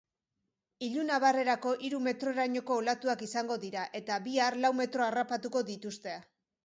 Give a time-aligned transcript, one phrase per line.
[0.85, 6.17] Ilunabarrerako hiru metrorainoko olatuak izango dira eta bihar lau metro harrapatuko dituzte.